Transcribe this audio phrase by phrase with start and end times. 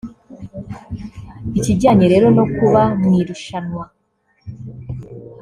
[1.57, 3.83] Ikijyanye rero no kuba mu irushanwa